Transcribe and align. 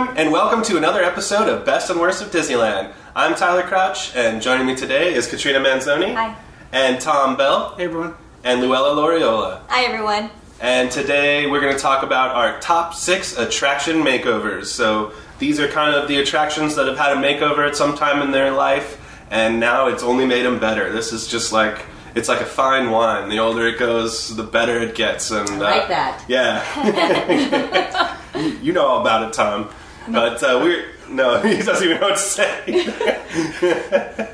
everyone, 0.00 0.16
and 0.16 0.32
welcome 0.32 0.62
to 0.62 0.76
another 0.78 1.02
episode 1.02 1.48
of 1.48 1.64
Best 1.66 1.90
and 1.90 2.00
Worst 2.00 2.22
of 2.22 2.30
Disneyland. 2.30 2.92
I'm 3.14 3.34
Tyler 3.34 3.62
Crouch, 3.62 4.14
and 4.16 4.40
joining 4.40 4.66
me 4.66 4.74
today 4.74 5.12
is 5.12 5.28
Katrina 5.28 5.60
Manzoni, 5.60 6.14
Hi. 6.14 6.34
and 6.72 6.98
Tom 7.00 7.36
Bell, 7.36 7.74
Hey 7.76 7.84
everyone. 7.84 8.14
and 8.42 8.62
Luella 8.62 8.94
Loriola. 8.96 9.60
Hi, 9.68 9.84
everyone. 9.84 10.30
And 10.60 10.90
today 10.90 11.46
we're 11.46 11.60
going 11.60 11.74
to 11.74 11.78
talk 11.78 12.02
about 12.02 12.34
our 12.34 12.58
top 12.60 12.94
six 12.94 13.36
attraction 13.36 13.96
makeovers. 13.96 14.66
So 14.66 15.12
these 15.38 15.60
are 15.60 15.68
kind 15.68 15.94
of 15.94 16.08
the 16.08 16.18
attractions 16.20 16.76
that 16.76 16.86
have 16.86 16.96
had 16.96 17.16
a 17.16 17.20
makeover 17.20 17.68
at 17.68 17.76
some 17.76 17.94
time 17.94 18.22
in 18.22 18.30
their 18.30 18.52
life, 18.52 18.98
and 19.30 19.60
now 19.60 19.88
it's 19.88 20.02
only 20.02 20.24
made 20.24 20.44
them 20.46 20.58
better. 20.58 20.90
This 20.92 21.12
is 21.12 21.26
just 21.26 21.52
like 21.52 21.84
it's 22.14 22.28
like 22.28 22.40
a 22.40 22.46
fine 22.46 22.90
wine. 22.90 23.28
The 23.28 23.38
older 23.38 23.66
it 23.66 23.78
goes, 23.78 24.34
the 24.34 24.44
better 24.44 24.78
it 24.80 24.94
gets. 24.94 25.30
And 25.30 25.48
uh, 25.50 25.66
I 25.66 25.78
like 25.78 25.88
that. 25.88 26.24
Yeah, 26.26 28.38
you, 28.40 28.48
you 28.62 28.72
know 28.72 28.86
all 28.86 29.00
about 29.02 29.28
it, 29.28 29.34
Tom. 29.34 29.68
But 30.08 30.42
uh, 30.42 30.58
we're 30.62 30.86
no, 31.08 31.40
he 31.42 31.62
doesn't 31.62 31.84
even 31.86 32.00
know 32.00 32.08
what 32.08 32.16
to 32.16 32.22
say. 32.22 32.86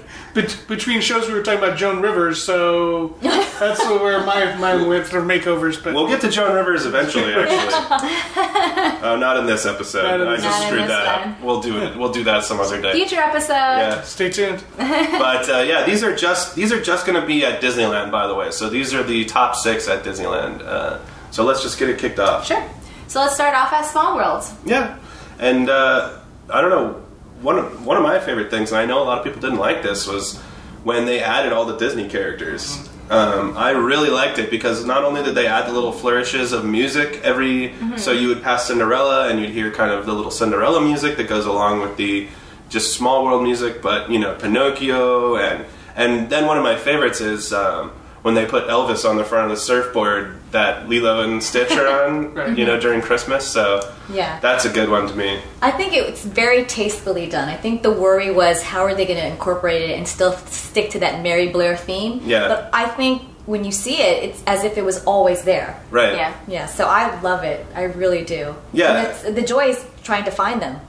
Bet- 0.34 0.64
between 0.68 1.00
shows, 1.00 1.26
we 1.28 1.32
were 1.32 1.42
talking 1.42 1.62
about 1.64 1.78
Joan 1.78 2.02
Rivers, 2.02 2.42
so 2.44 3.08
that's 3.22 3.82
where 3.86 4.22
my 4.26 4.54
mine 4.56 4.86
went 4.86 5.06
for 5.06 5.22
makeovers. 5.22 5.82
But 5.82 5.94
We'll 5.94 6.08
get 6.08 6.20
to 6.20 6.28
Joan 6.30 6.54
Rivers 6.54 6.84
eventually. 6.84 7.32
Actually, 7.32 8.98
oh, 9.02 9.16
not 9.18 9.38
in 9.38 9.46
this 9.46 9.64
episode. 9.64 10.02
Not 10.02 10.20
in 10.20 10.28
I 10.28 10.36
this- 10.36 10.44
just 10.44 10.60
Not 10.60 10.62
in 10.62 10.68
screwed 10.68 10.82
this 10.82 10.88
that 10.90 11.20
one. 11.24 11.28
up. 11.34 11.42
We'll 11.42 11.62
do 11.62 11.78
it. 11.78 11.96
We'll 11.96 12.12
do 12.12 12.22
that 12.24 12.44
some 12.44 12.60
other 12.60 12.82
day. 12.82 12.92
Future 12.92 13.20
episode. 13.20 13.54
Yeah. 13.54 14.02
stay 14.02 14.28
tuned. 14.30 14.62
but 14.76 15.48
uh, 15.48 15.64
yeah, 15.66 15.86
these 15.86 16.02
are 16.02 16.14
just 16.14 16.54
these 16.54 16.70
are 16.70 16.82
just 16.82 17.06
going 17.06 17.18
to 17.18 17.26
be 17.26 17.46
at 17.46 17.62
Disneyland, 17.62 18.10
by 18.10 18.26
the 18.26 18.34
way. 18.34 18.50
So 18.50 18.68
these 18.68 18.92
are 18.92 19.02
the 19.02 19.24
top 19.24 19.56
six 19.56 19.88
at 19.88 20.04
Disneyland. 20.04 20.60
Uh, 20.62 20.98
so 21.30 21.44
let's 21.44 21.62
just 21.62 21.78
get 21.78 21.88
it 21.88 21.98
kicked 21.98 22.18
off. 22.18 22.46
Sure. 22.46 22.62
So 23.08 23.20
let's 23.20 23.36
start 23.36 23.54
off 23.54 23.72
at 23.72 23.86
Small 23.86 24.16
World. 24.16 24.44
Yeah, 24.66 24.98
and 25.38 25.68
uh, 25.68 26.18
I 26.50 26.60
don't 26.60 26.70
know 26.70 27.02
one 27.42 27.58
of 27.58 27.84
one 27.86 27.96
of 27.96 28.02
my 28.02 28.18
favorite 28.18 28.50
things, 28.50 28.72
and 28.72 28.80
I 28.80 28.86
know 28.86 29.02
a 29.02 29.04
lot 29.04 29.18
of 29.18 29.24
people 29.24 29.40
didn't 29.40 29.58
like 29.58 29.82
this 29.82 30.06
was 30.06 30.38
when 30.84 31.04
they 31.04 31.20
added 31.20 31.52
all 31.52 31.64
the 31.64 31.76
Disney 31.76 32.08
characters. 32.08 32.88
Um, 33.08 33.56
I 33.56 33.70
really 33.70 34.10
liked 34.10 34.38
it 34.40 34.50
because 34.50 34.84
not 34.84 35.04
only 35.04 35.22
did 35.22 35.36
they 35.36 35.46
add 35.46 35.68
the 35.68 35.72
little 35.72 35.92
flourishes 35.92 36.52
of 36.52 36.64
music 36.64 37.20
every, 37.22 37.72
so 37.96 38.10
you 38.10 38.26
would 38.28 38.42
pass 38.42 38.66
Cinderella 38.66 39.28
and 39.28 39.38
you'd 39.38 39.50
hear 39.50 39.70
kind 39.70 39.92
of 39.92 40.06
the 40.06 40.12
little 40.12 40.32
Cinderella 40.32 40.80
music 40.80 41.16
that 41.18 41.28
goes 41.28 41.46
along 41.46 41.80
with 41.80 41.96
the 41.96 42.28
just 42.68 42.94
small 42.94 43.24
world 43.24 43.44
music, 43.44 43.80
but 43.80 44.10
you 44.10 44.18
know 44.18 44.34
Pinocchio 44.34 45.36
and 45.36 45.64
and 45.94 46.28
then 46.30 46.46
one 46.46 46.56
of 46.58 46.64
my 46.64 46.76
favorites 46.76 47.20
is 47.20 47.52
um, 47.52 47.92
when 48.26 48.34
they 48.34 48.44
put 48.44 48.66
Elvis 48.66 49.08
on 49.08 49.16
the 49.16 49.22
front 49.22 49.44
of 49.52 49.56
the 49.56 49.62
surfboard 49.62 50.34
that 50.50 50.88
Lilo 50.88 51.22
and 51.22 51.40
Stitch 51.40 51.70
are 51.70 51.86
on, 52.08 52.34
Right. 52.34 52.58
you 52.58 52.64
know, 52.66 52.76
during 52.80 53.00
Christmas. 53.00 53.46
So 53.46 53.88
Yeah. 54.12 54.40
that's 54.40 54.64
a 54.64 54.68
good 54.68 54.88
one 54.90 55.06
to 55.06 55.14
me. 55.14 55.38
I 55.62 55.70
think 55.70 55.92
it's 55.92 56.24
very 56.24 56.64
tastefully 56.64 57.28
done. 57.28 57.48
I 57.48 57.56
think 57.56 57.84
the 57.84 57.92
worry 57.92 58.32
was 58.32 58.62
how 58.64 58.80
are 58.82 58.96
they 58.96 59.06
going 59.06 59.20
to 59.20 59.26
incorporate 59.28 59.90
it 59.90 59.96
and 59.96 60.08
still 60.08 60.32
stick 60.32 60.90
to 60.90 60.98
that 60.98 61.22
Mary 61.22 61.50
Blair 61.50 61.76
theme. 61.76 62.20
Yeah. 62.24 62.48
But 62.48 62.70
I 62.72 62.86
think 62.88 63.22
when 63.46 63.64
you 63.64 63.70
see 63.70 63.98
it, 64.02 64.24
it's 64.24 64.42
as 64.48 64.64
if 64.64 64.76
it 64.76 64.84
was 64.84 65.04
always 65.04 65.42
there. 65.42 65.80
Right. 65.92 66.16
Yeah. 66.16 66.34
Yeah. 66.48 66.66
So 66.66 66.84
I 66.88 67.20
love 67.20 67.44
it. 67.44 67.64
I 67.76 67.84
really 67.84 68.24
do. 68.24 68.56
Yeah. 68.72 68.96
And 68.96 69.06
it's, 69.06 69.22
the 69.22 69.42
joy 69.42 69.66
is 69.68 69.86
trying 70.02 70.24
to 70.24 70.32
find 70.32 70.60
them. 70.60 70.80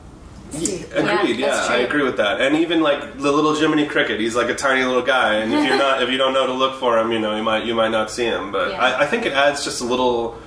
Agreed. 0.53 1.37
Yeah, 1.39 1.47
that's 1.47 1.69
I 1.69 1.77
agree 1.77 2.03
with 2.03 2.17
that. 2.17 2.39
And 2.41 2.55
even 2.57 2.81
like 2.81 3.17
the 3.17 3.31
little 3.31 3.53
Jiminy 3.55 3.85
Cricket, 3.85 4.19
he's 4.19 4.35
like 4.35 4.49
a 4.49 4.55
tiny 4.55 4.83
little 4.85 5.01
guy, 5.01 5.35
and 5.35 5.53
if 5.53 5.65
you're 5.65 5.77
not, 5.85 6.01
if 6.01 6.09
you 6.09 6.17
don't 6.17 6.33
know 6.33 6.47
to 6.47 6.53
look 6.53 6.79
for 6.79 6.97
him, 6.97 7.11
you 7.11 7.19
know, 7.19 7.35
you 7.35 7.43
might 7.43 7.65
you 7.65 7.75
might 7.75 7.91
not 7.91 8.09
see 8.09 8.25
him. 8.25 8.51
But 8.51 8.71
Yeah. 8.71 8.81
I, 8.81 9.01
I 9.01 9.05
think 9.05 9.25
it 9.25 9.33
adds 9.33 9.63
just 9.63 9.81
a 9.81 9.83
little, 9.83 10.39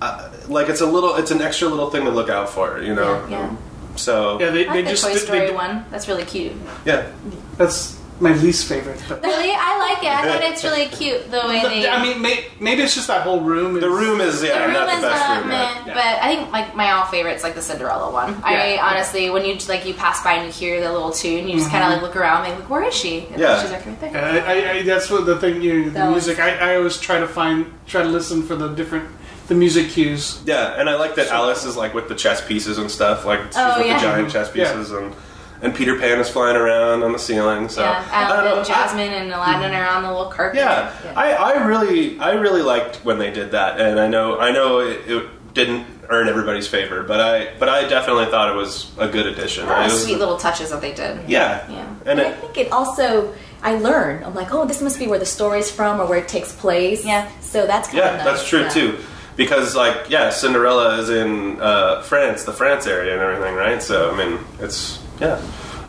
uh, 0.00 0.30
like 0.48 0.68
it's 0.68 0.80
a 0.80 0.86
little, 0.86 1.16
it's 1.16 1.30
an 1.30 1.42
extra 1.42 1.68
little 1.68 1.90
thing 1.90 2.04
to 2.04 2.10
look 2.10 2.28
out 2.30 2.48
for, 2.48 2.80
you 2.82 2.94
know. 2.94 3.26
Yeah. 3.28 3.56
So 3.96 4.38
Yeah, 4.40 4.50
they, 4.50 4.66
I 4.68 4.72
they 4.72 4.78
like 4.82 4.84
the 4.84 4.90
just 4.92 5.04
Toy 5.04 5.12
they- 5.14 5.18
Story 5.18 5.38
they- 5.48 5.54
one. 5.54 5.84
That's 5.90 6.06
really 6.08 6.24
cute. 6.24 6.52
yeah, 6.84 7.10
That's 7.56 7.97
my 8.20 8.32
least 8.34 8.66
favorite. 8.68 9.02
But 9.08 9.22
Really, 9.22 9.52
I 9.52 9.78
like 9.78 10.02
it. 10.02 10.10
I 10.10 10.22
thought 10.26 10.42
it's 10.42 10.64
really 10.64 10.86
cute 10.86 11.30
the 11.30 11.42
way 11.46 11.62
they. 11.62 11.88
I 11.88 12.02
mean, 12.02 12.20
may, 12.20 12.46
maybe 12.60 12.82
it's 12.82 12.94
just 12.94 13.06
that 13.08 13.22
whole 13.22 13.40
room. 13.40 13.76
Is, 13.76 13.82
the 13.82 13.90
room 13.90 14.20
is 14.20 14.42
yeah 14.42 14.58
the 14.60 14.64
room 14.66 14.72
not 14.74 14.88
is 14.88 15.00
the 15.02 15.06
best 15.08 15.30
uh, 15.30 15.38
room. 15.40 15.48
meh, 15.48 15.54
Yet. 15.54 15.86
Yeah. 15.86 15.94
but 15.94 16.22
I 16.24 16.34
think 16.34 16.52
like 16.52 16.74
my 16.74 16.90
all 16.92 17.06
favorite's 17.06 17.42
like 17.44 17.54
the 17.54 17.62
Cinderella 17.62 18.10
one. 18.12 18.34
Mhm. 18.34 18.44
I 18.44 18.74
Yeah. 18.74 18.86
honestly, 18.88 19.30
when 19.30 19.44
you 19.44 19.56
like 19.68 19.86
you 19.86 19.94
pass 19.94 20.22
by 20.24 20.32
and 20.34 20.46
you 20.46 20.52
hear 20.52 20.80
the 20.80 20.90
little 20.92 21.12
tune, 21.12 21.48
you 21.48 21.58
just 21.58 21.70
kind 21.70 21.84
of 21.84 21.90
mhm. 21.90 21.92
like 21.94 22.02
look 22.02 22.16
around, 22.16 22.46
and 22.46 22.58
like, 22.58 22.68
where 22.70 22.82
is 22.84 22.94
she? 22.94 23.26
And 23.30 23.40
Yeah. 23.40 23.60
she's 23.62 23.70
like 23.70 23.86
right 23.86 24.00
there. 24.00 24.10
Yeah, 24.12 24.44
I, 24.46 24.52
I, 24.52 24.70
I, 24.78 24.82
that's 24.82 25.10
what 25.10 25.26
the 25.26 25.38
thing. 25.38 25.62
You, 25.62 25.84
the 25.84 25.90
That 25.90 26.10
music. 26.10 26.38
I, 26.40 26.72
I 26.72 26.76
always 26.76 26.96
try 26.98 27.18
to 27.20 27.28
find, 27.28 27.66
try 27.86 28.02
to 28.02 28.08
listen 28.08 28.42
for 28.42 28.56
the 28.56 28.68
different, 28.68 29.08
the 29.46 29.54
music 29.54 29.90
cues. 29.90 30.40
Yeah, 30.44 30.74
and 30.78 30.90
I 30.90 30.96
like 30.96 31.14
that 31.16 31.28
Alice 31.28 31.64
is 31.64 31.76
like 31.76 31.94
with 31.94 32.08
the 32.08 32.14
chess 32.14 32.44
pieces 32.46 32.78
and 32.78 32.90
stuff, 32.90 33.24
like 33.24 33.40
she's 33.46 33.56
Oh, 33.56 33.78
with 33.78 33.86
yeah. 33.86 33.96
the 33.96 34.02
giant 34.02 34.28
mm-hmm. 34.28 34.32
chess 34.32 34.50
Yeah. 34.54 34.72
pieces 34.72 34.90
and. 34.92 35.14
And 35.60 35.74
Peter 35.74 35.98
Pan 35.98 36.20
is 36.20 36.28
flying 36.28 36.56
around 36.56 37.02
on 37.02 37.12
the 37.12 37.18
ceiling. 37.18 37.68
So 37.68 37.82
yeah, 37.82 38.04
I 38.12 38.28
don't 38.28 38.44
know. 38.44 38.58
and 38.58 38.66
Jasmine 38.66 39.12
and 39.12 39.32
Aladdin 39.32 39.72
are 39.74 39.88
on 39.88 40.02
the 40.02 40.08
little 40.12 40.30
carpet. 40.30 40.58
Yeah, 40.58 40.94
I, 41.16 41.32
I 41.32 41.66
really 41.66 42.18
I 42.20 42.32
really 42.32 42.62
liked 42.62 42.96
when 43.04 43.18
they 43.18 43.30
did 43.32 43.50
that, 43.52 43.80
and 43.80 43.98
I 43.98 44.06
know 44.06 44.38
I 44.38 44.52
know 44.52 44.80
it, 44.80 45.08
it 45.10 45.54
didn't 45.54 45.86
earn 46.10 46.28
everybody's 46.28 46.68
favor, 46.68 47.02
but 47.02 47.20
I 47.20 47.54
but 47.58 47.68
I 47.68 47.88
definitely 47.88 48.26
thought 48.26 48.50
it 48.50 48.56
was 48.56 48.90
a 48.98 49.08
good 49.08 49.26
addition. 49.26 49.66
What 49.66 49.80
It 49.80 49.84
was- 49.92 50.04
sweet 50.04 50.18
little 50.18 50.36
touches 50.38 50.70
that 50.70 50.80
they 50.80 50.92
did. 50.94 51.28
yeah, 51.28 51.68
Yeah. 51.70 51.86
and 52.06 52.20
And 52.20 52.20
I 52.20 52.32
think 52.32 52.56
it 52.56 52.70
also, 52.72 53.34
I 53.62 53.74
learn. 53.78 54.22
I'm 54.24 54.34
like, 54.34 54.52
oh, 54.54 54.64
this 54.64 54.80
must 54.80 54.98
be 54.98 55.06
where 55.08 55.18
the 55.18 55.26
story's 55.26 55.70
from 55.70 56.00
or 56.00 56.06
where 56.06 56.18
it 56.18 56.28
takes 56.28 56.52
place. 56.52 57.04
Yeah. 57.04 57.28
So 57.40 57.66
that's 57.66 57.88
kind 57.88 57.98
yeah, 57.98 58.10
of 58.10 58.16
nice. 58.18 58.24
that's 58.26 58.48
true 58.48 58.60
yeah. 58.60 58.68
too, 58.68 58.98
because 59.36 59.74
like 59.74 60.08
yeah, 60.08 60.30
Cinderella 60.30 60.98
is 60.98 61.10
in 61.10 61.60
uh, 61.60 62.02
France, 62.02 62.44
the 62.44 62.52
France 62.52 62.86
area, 62.86 63.12
and 63.14 63.20
everything, 63.20 63.56
right? 63.56 63.82
So 63.82 64.12
I 64.12 64.16
mean, 64.16 64.38
it's 64.60 65.00
yeah. 65.20 65.40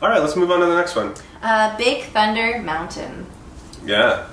All 0.01 0.09
right, 0.09 0.22
let's 0.22 0.35
move 0.35 0.51
on 0.51 0.59
to 0.62 0.66
the 0.66 0.75
next 0.75 0.95
one. 0.95 1.13
Uh, 1.41 1.75
Big 1.78 2.03
Thunder 2.06 2.62
Mountain. 2.62 3.25
Yeah, 3.85 4.28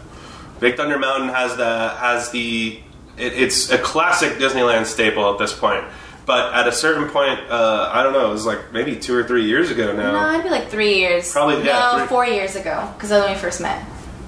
Big 0.60 0.76
Thunder 0.76 0.98
Mountain 0.98 1.28
has 1.30 1.56
the 1.56 1.88
has 1.90 2.30
the 2.30 2.80
it, 3.16 3.32
it's 3.32 3.70
a 3.70 3.78
classic 3.78 4.34
Disneyland 4.34 4.86
staple 4.86 5.30
at 5.32 5.38
this 5.38 5.52
point. 5.52 5.84
But 6.26 6.54
at 6.54 6.66
a 6.66 6.72
certain 6.72 7.08
point, 7.08 7.38
uh, 7.48 7.88
I 7.92 8.02
don't 8.02 8.12
know, 8.12 8.28
it 8.28 8.32
was 8.32 8.44
like 8.44 8.72
maybe 8.72 8.96
two 8.96 9.14
or 9.14 9.22
three 9.22 9.44
years 9.44 9.70
ago 9.70 9.94
now. 9.94 10.10
No, 10.10 10.18
I'd 10.18 10.42
be 10.42 10.50
like 10.50 10.68
three 10.68 10.96
years. 10.96 11.30
Probably, 11.30 11.64
yeah, 11.64 11.92
No, 11.92 11.98
three- 11.98 12.08
four 12.08 12.26
years 12.26 12.56
ago 12.56 12.90
because 12.94 13.10
that's 13.10 13.24
when 13.24 13.32
we 13.32 13.40
first 13.40 13.60
met, 13.60 13.84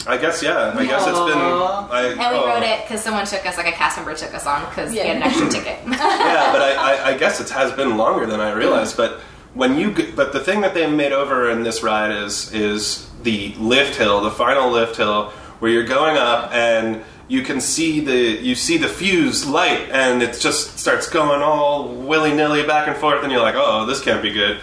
I 0.06 0.16
guess 0.16 0.40
yeah. 0.42 0.72
I 0.76 0.86
guess 0.86 1.06
it's 1.06 1.18
been. 1.18 1.36
Aw. 1.36 1.88
I, 1.90 2.02
and 2.06 2.18
we 2.18 2.24
oh. 2.24 2.46
wrote 2.46 2.62
it 2.62 2.82
because 2.84 3.02
someone 3.02 3.26
took 3.26 3.44
us, 3.44 3.56
like 3.56 3.66
a 3.66 3.72
cast 3.72 3.96
member 3.98 4.14
took 4.14 4.32
us 4.32 4.46
on 4.46 4.64
because 4.68 4.94
Yeah. 4.94 5.02
he 5.02 5.08
had 5.08 5.16
an 5.18 5.22
extra 5.24 5.48
ticket. 5.50 5.78
Yeah, 5.86 6.52
but 6.52 6.62
I, 6.62 6.74
I, 6.74 7.08
I 7.08 7.18
guess 7.18 7.40
it 7.40 7.50
has 7.50 7.72
been 7.72 7.96
longer 7.96 8.26
than 8.26 8.40
I 8.40 8.52
realized. 8.52 8.96
But 8.96 9.20
when 9.58 9.76
you 9.76 9.92
g- 9.92 10.12
but 10.12 10.32
the 10.32 10.38
thing 10.38 10.60
that 10.60 10.72
they 10.72 10.88
made 10.88 11.12
over 11.12 11.50
in 11.50 11.64
this 11.64 11.82
ride 11.82 12.12
is 12.12 12.52
is 12.52 13.10
the 13.24 13.52
lift 13.58 13.96
hill, 13.96 14.20
the 14.20 14.30
final 14.30 14.70
lift 14.70 14.96
hill, 14.96 15.30
where 15.58 15.70
you're 15.70 15.84
going 15.98 16.16
up 16.16 16.52
and 16.52 17.02
you 17.26 17.42
can 17.42 17.60
see 17.60 17.98
the 17.98 18.40
you 18.40 18.54
see 18.54 18.78
the 18.78 18.88
fuse 18.88 19.44
light 19.44 19.90
and 19.90 20.22
it 20.22 20.38
just 20.38 20.78
starts 20.78 21.10
going 21.10 21.42
all 21.42 21.88
willy 21.88 22.32
nilly 22.32 22.64
back 22.64 22.86
and 22.86 22.96
forth, 22.96 23.22
and 23.24 23.32
you're 23.32 23.42
like, 23.42 23.56
oh, 23.56 23.84
this 23.84 24.00
can't 24.00 24.22
be 24.22 24.30
good. 24.30 24.60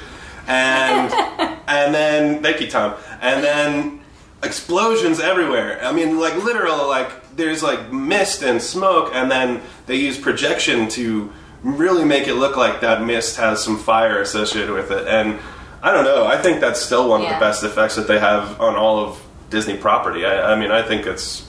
And 0.48 1.12
and 1.68 1.94
then 1.94 2.42
thank 2.42 2.62
you, 2.62 2.70
Tom. 2.70 2.96
And 3.22 3.44
then 3.44 4.00
explosions 4.44 5.20
everywhere. 5.20 5.84
I 5.84 5.92
mean, 5.92 6.20
like 6.22 6.42
literal, 6.42 6.88
like 6.88 7.36
there's 7.36 7.62
like 7.62 7.92
mist 7.92 8.44
and 8.44 8.62
smoke, 8.62 9.12
and 9.14 9.30
then 9.30 9.62
they 9.88 9.98
use 9.98 10.18
projection 10.18 10.88
to 10.92 11.34
really 11.64 12.06
make 12.06 12.28
it 12.28 12.36
look 12.36 12.58
like 12.58 12.82
that 12.82 13.04
mist 13.04 13.38
has 13.38 13.64
some 13.64 13.78
fire 13.78 14.22
associated 14.22 14.74
with 14.74 14.92
it. 14.92 15.08
And 15.08 15.40
I 15.82 15.92
don't 15.92 16.06
know. 16.06 16.26
I 16.26 16.38
think 16.42 16.62
that's 16.62 16.82
still 16.82 17.10
one 17.10 17.22
of 17.22 17.30
the 17.30 17.40
best 17.40 17.64
effects 17.64 17.96
that 17.96 18.08
they 18.08 18.20
have 18.20 18.60
on 18.60 18.76
all 18.76 19.00
of 19.00 19.22
Disney 19.50 19.78
property. 19.78 20.26
I, 20.26 20.54
I 20.54 20.60
mean, 20.60 20.72
I 20.72 20.82
think 20.82 21.06
it's. 21.06 21.46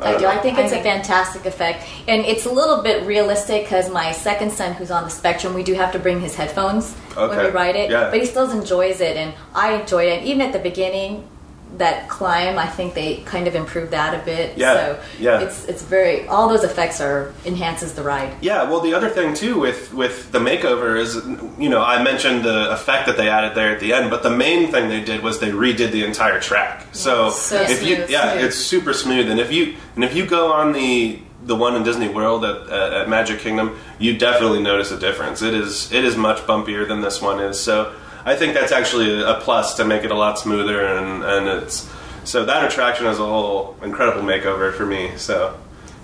I 0.00 0.12
don't 0.12 0.20
do. 0.20 0.26
know. 0.26 0.30
I 0.30 0.38
think 0.38 0.58
it's 0.58 0.72
a 0.72 0.78
agree. 0.78 0.90
fantastic 0.90 1.44
effect, 1.44 1.84
and 2.06 2.24
it's 2.24 2.46
a 2.46 2.50
little 2.52 2.82
bit 2.82 3.04
realistic 3.04 3.64
because 3.64 3.90
my 3.90 4.12
second 4.12 4.52
son, 4.52 4.74
who's 4.74 4.92
on 4.92 5.02
the 5.02 5.10
spectrum, 5.10 5.54
we 5.54 5.64
do 5.64 5.74
have 5.74 5.90
to 5.92 5.98
bring 5.98 6.20
his 6.20 6.36
headphones 6.36 6.94
when 7.16 7.30
we 7.30 7.50
ride 7.50 7.74
it, 7.74 7.90
Yeah. 7.90 8.10
but 8.10 8.20
he 8.20 8.26
still 8.26 8.48
enjoys 8.50 9.00
it, 9.00 9.16
and 9.16 9.34
I 9.56 9.72
enjoy 9.72 10.04
it. 10.04 10.22
Even 10.24 10.40
at 10.42 10.52
the 10.52 10.60
beginning, 10.60 11.28
that 11.76 12.08
climb, 12.08 12.58
I 12.58 12.66
think 12.66 12.94
they 12.94 13.18
kind 13.18 13.46
of 13.46 13.54
improved 13.54 13.92
that 13.92 14.20
a 14.20 14.24
bit. 14.24 14.56
Yeah, 14.56 14.74
So 14.74 15.02
yeah. 15.18 15.40
It's 15.40 15.64
it's 15.66 15.82
very 15.82 16.26
all 16.26 16.48
those 16.48 16.64
effects 16.64 17.00
are 17.00 17.32
enhances 17.44 17.94
the 17.94 18.02
ride. 18.02 18.34
Yeah, 18.40 18.64
well, 18.64 18.80
the 18.80 18.94
other 18.94 19.10
thing 19.10 19.34
too 19.34 19.60
with 19.60 19.92
with 19.92 20.32
the 20.32 20.38
makeover 20.38 20.98
is, 20.98 21.16
you 21.58 21.68
know, 21.68 21.82
I 21.82 22.02
mentioned 22.02 22.44
the 22.44 22.72
effect 22.72 23.06
that 23.06 23.16
they 23.16 23.28
added 23.28 23.54
there 23.54 23.72
at 23.72 23.80
the 23.80 23.92
end, 23.92 24.10
but 24.10 24.22
the 24.22 24.30
main 24.30 24.70
thing 24.72 24.88
they 24.88 25.02
did 25.02 25.22
was 25.22 25.38
they 25.38 25.50
redid 25.50 25.92
the 25.92 26.04
entire 26.04 26.40
track. 26.40 26.86
So, 26.92 27.30
so 27.30 27.60
if 27.60 27.82
you, 27.82 28.06
yeah, 28.08 28.32
smooth. 28.32 28.44
it's 28.44 28.56
super 28.56 28.92
smooth, 28.92 29.30
and 29.30 29.38
if 29.38 29.52
you 29.52 29.76
and 29.94 30.04
if 30.04 30.14
you 30.14 30.26
go 30.26 30.52
on 30.52 30.72
the 30.72 31.20
the 31.42 31.56
one 31.56 31.76
in 31.76 31.82
Disney 31.82 32.08
World 32.08 32.44
at, 32.44 32.68
at, 32.68 32.92
at 32.92 33.08
Magic 33.08 33.40
Kingdom, 33.40 33.78
you 33.98 34.18
definitely 34.18 34.60
notice 34.60 34.90
a 34.90 34.98
difference. 34.98 35.42
It 35.42 35.54
is 35.54 35.92
it 35.92 36.04
is 36.04 36.16
much 36.16 36.38
bumpier 36.38 36.86
than 36.86 37.00
this 37.00 37.22
one 37.22 37.40
is. 37.40 37.58
So, 37.60 37.94
I 38.28 38.36
think 38.36 38.52
that's 38.52 38.72
actually 38.72 39.22
a 39.22 39.36
plus 39.40 39.74
to 39.76 39.86
make 39.86 40.04
it 40.04 40.10
a 40.10 40.14
lot 40.14 40.38
smoother, 40.38 40.84
and 40.84 41.24
and 41.24 41.48
it's 41.48 41.90
so 42.24 42.44
that 42.44 42.62
attraction 42.62 43.06
as 43.06 43.18
a 43.18 43.24
whole, 43.24 43.74
incredible 43.82 44.20
makeover 44.20 44.70
for 44.74 44.84
me. 44.84 45.16
So, 45.16 45.58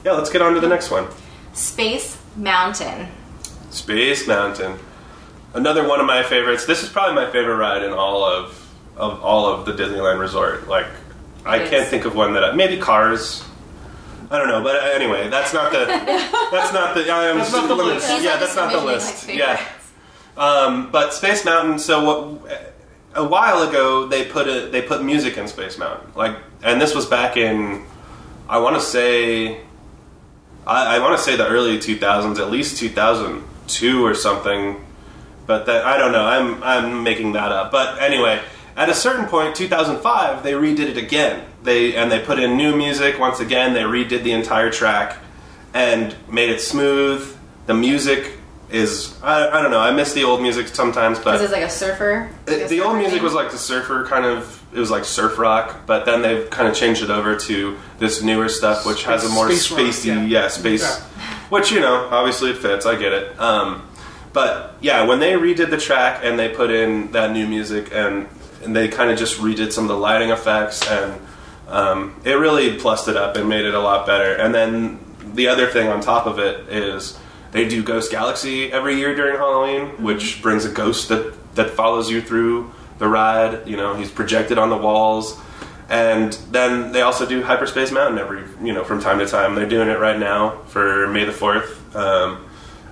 yeah, 0.06 0.12
let's 0.12 0.30
get 0.30 0.40
on 0.40 0.54
to 0.54 0.60
the 0.60 0.68
next 0.68 0.90
one. 0.90 1.06
Space 1.52 2.18
Mountain. 2.34 3.08
Space 3.68 4.26
Mountain. 4.26 4.78
another 5.52 5.86
one 5.86 6.00
of 6.00 6.06
my 6.06 6.22
favorites. 6.22 6.64
This 6.64 6.82
is 6.82 6.88
probably 6.88 7.14
my 7.14 7.30
favorite 7.30 7.56
ride 7.56 7.82
in 7.82 7.92
all 7.92 8.24
of 8.24 8.58
of 8.96 9.22
all 9.22 9.46
of 9.46 9.66
the 9.66 9.72
Disneyland 9.72 10.18
Resort. 10.18 10.66
Like, 10.66 10.86
I 11.44 11.58
It 11.58 11.68
can't 11.68 11.86
think 11.86 12.06
of 12.06 12.14
one 12.14 12.32
that 12.32 12.42
I, 12.42 12.52
maybe 12.52 12.78
Cars. 12.80 13.44
I 14.30 14.38
don't 14.38 14.48
know, 14.48 14.62
but 14.62 14.82
anyway, 14.94 15.28
that's 15.28 15.52
not 15.52 15.72
the 15.72 15.84
that's 16.50 16.72
not 16.72 16.94
the 16.94 17.02
I 17.10 17.26
am 17.26 17.36
That's 17.36 17.52
not 17.52 17.68
the 17.68 17.74
list. 17.74 18.08
Yeah, 18.22 18.38
that's 18.38 18.56
not 18.56 18.72
the 18.72 18.80
list. 18.80 19.28
Yeah, 19.28 19.56
favorites. 19.56 19.83
Um, 20.36 20.90
but 20.90 21.12
Space 21.12 21.44
Mountain. 21.44 21.78
So 21.78 22.04
what? 22.38 22.70
A 23.16 23.24
while 23.24 23.68
ago, 23.68 24.08
they 24.08 24.24
put 24.24 24.48
a, 24.48 24.68
they 24.68 24.82
put 24.82 25.04
music 25.04 25.36
in 25.38 25.46
Space 25.46 25.78
Mountain. 25.78 26.12
Like, 26.16 26.36
and 26.64 26.80
this 26.80 26.94
was 26.94 27.06
back 27.06 27.36
in, 27.36 27.84
I 28.48 28.58
want 28.58 28.74
to 28.74 28.82
say, 28.82 29.60
I, 30.66 30.96
I 30.96 30.98
want 30.98 31.16
to 31.16 31.22
say 31.22 31.36
the 31.36 31.46
early 31.46 31.78
two 31.78 31.96
thousands, 31.96 32.40
at 32.40 32.50
least 32.50 32.76
two 32.76 32.88
thousand 32.88 33.44
two 33.66 34.04
or 34.04 34.14
something. 34.14 34.84
But 35.46 35.66
that 35.66 35.84
I 35.84 35.96
don't 35.96 36.12
know. 36.12 36.24
I'm 36.24 36.62
I'm 36.62 37.02
making 37.04 37.32
that 37.32 37.52
up. 37.52 37.70
But 37.70 38.00
anyway, 38.00 38.40
at 38.76 38.88
a 38.88 38.94
certain 38.94 39.26
point, 39.26 39.54
2005, 39.54 40.42
they 40.42 40.52
redid 40.52 40.88
it 40.88 40.96
again. 40.96 41.44
They 41.62 41.94
and 41.94 42.10
they 42.10 42.18
put 42.18 42.38
in 42.38 42.56
new 42.56 42.74
music 42.74 43.18
once 43.18 43.40
again. 43.40 43.74
They 43.74 43.82
redid 43.82 44.24
the 44.24 44.32
entire 44.32 44.70
track 44.70 45.18
and 45.72 46.16
made 46.28 46.50
it 46.50 46.60
smooth. 46.60 47.36
The 47.66 47.74
music 47.74 48.38
is 48.74 49.16
I, 49.22 49.48
I 49.48 49.62
don't 49.62 49.70
know. 49.70 49.80
I 49.80 49.90
miss 49.92 50.12
the 50.12 50.24
old 50.24 50.42
music 50.42 50.68
sometimes, 50.68 51.18
but 51.18 51.32
Because 51.32 51.42
it's 51.42 51.52
like 51.52 51.62
a 51.62 51.70
surfer. 51.70 52.30
like 52.46 52.56
a 52.56 52.64
it- 52.64 52.68
the 52.68 52.80
old 52.80 52.96
music 52.96 53.14
thing. 53.14 53.22
was 53.22 53.32
like 53.34 53.50
the 53.50 53.58
surfer 53.58 54.06
kind 54.06 54.24
of. 54.24 54.60
It 54.74 54.80
was 54.80 54.90
like 54.90 55.04
surf 55.04 55.38
rock, 55.38 55.86
but 55.86 56.04
then 56.04 56.20
they've 56.22 56.50
kind 56.50 56.66
of 56.68 56.74
changed 56.74 57.02
it 57.04 57.08
over 57.10 57.36
to 57.36 57.76
this 58.00 58.22
newer 58.22 58.48
stuff, 58.48 58.84
which 58.84 59.04
has 59.04 59.24
a 59.24 59.28
more 59.32 59.48
Space 59.48 59.70
rock, 59.70 59.80
spacey, 59.80 60.06
yeah. 60.06 60.24
yeah, 60.24 60.48
space. 60.48 60.82
Yeah. 60.82 60.96
Which 61.48 61.70
you 61.70 61.78
know, 61.78 62.08
obviously 62.10 62.50
it 62.50 62.58
fits. 62.58 62.84
I 62.84 62.96
get 62.96 63.12
it. 63.12 63.38
Um, 63.40 63.88
but 64.32 64.74
yeah, 64.80 65.04
when 65.06 65.20
they 65.20 65.34
redid 65.34 65.70
the 65.70 65.76
track 65.78 66.22
and 66.24 66.36
they 66.36 66.48
put 66.48 66.72
in 66.72 67.12
that 67.12 67.30
new 67.30 67.46
music 67.46 67.90
and, 67.92 68.26
and 68.64 68.74
they 68.74 68.88
kind 68.88 69.12
of 69.12 69.16
just 69.18 69.38
redid 69.38 69.70
some 69.70 69.84
of 69.84 69.88
the 69.88 69.96
lighting 69.96 70.30
effects 70.30 70.84
and 70.90 71.20
um, 71.68 72.20
it 72.24 72.32
really 72.32 72.76
plussed 72.76 73.06
it 73.06 73.16
up 73.16 73.36
and 73.36 73.48
made 73.48 73.64
it 73.64 73.74
a 73.74 73.80
lot 73.80 74.06
better. 74.08 74.34
And 74.34 74.52
then 74.52 74.98
the 75.34 75.46
other 75.46 75.68
thing 75.68 75.86
on 75.86 76.00
top 76.00 76.26
of 76.26 76.40
it 76.40 76.68
is 76.68 77.16
they 77.54 77.66
do 77.66 77.82
Ghost 77.82 78.10
Galaxy 78.10 78.70
every 78.70 78.96
year 78.96 79.14
during 79.14 79.36
Halloween, 79.36 80.02
which 80.02 80.42
brings 80.42 80.66
a 80.66 80.70
ghost 80.70 81.08
that 81.08 81.32
that 81.54 81.70
follows 81.70 82.10
you 82.10 82.20
through 82.20 82.70
the 82.98 83.08
ride. 83.08 83.66
You 83.66 83.76
know, 83.78 83.94
he's 83.94 84.10
projected 84.10 84.58
on 84.58 84.68
the 84.68 84.76
walls. 84.76 85.40
And 85.88 86.32
then 86.50 86.92
they 86.92 87.02
also 87.02 87.26
do 87.26 87.42
Hyperspace 87.42 87.92
Mountain 87.92 88.18
every, 88.18 88.42
you 88.66 88.72
know, 88.72 88.84
from 88.84 89.00
time 89.00 89.18
to 89.20 89.26
time. 89.26 89.54
They're 89.54 89.68
doing 89.68 89.88
it 89.88 89.98
right 89.98 90.18
now 90.18 90.62
for 90.66 91.06
May 91.08 91.24
the 91.24 91.32
Fourth, 91.32 91.94
um, 91.94 92.46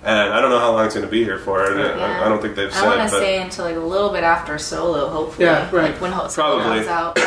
and 0.05 0.32
I 0.35 0.41
don't 0.43 0.50
know 0.50 0.59
how 0.59 0.73
long 0.73 0.85
it's 0.85 0.94
going 0.94 1.06
to 1.06 1.11
be 1.11 1.25
here 1.25 1.38
for. 1.38 1.65
and 1.65 1.81
I, 1.81 2.26
I 2.26 2.29
don't 2.29 2.43
think 2.43 2.55
they've 2.55 2.69
I 2.69 2.73
said, 2.73 2.85
want 2.87 2.97
to 3.08 3.17
but 3.17 3.20
say 3.20 3.41
until 3.41 3.65
like 3.65 3.76
a 3.76 3.81
little 3.81 4.11
bit 4.11 4.25
after 4.25 4.58
Solo, 4.58 5.08
hopefully. 5.08 5.47
Yeah, 5.47 5.65
right. 5.75 5.91
Like 5.93 6.00
when 6.03 6.12
Ho- 6.12 6.29
Solo 6.29 6.61
Probably. 6.61 6.85
comes 6.85 6.88
out. 6.88 7.19